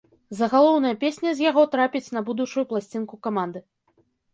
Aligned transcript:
Загалоўная 0.37 0.93
песня 1.03 1.29
з 1.37 1.47
яго 1.51 1.67
трапіць 1.77 2.13
на 2.19 2.27
будучую 2.33 2.67
пласцінку 2.75 3.25
каманды. 3.31 3.69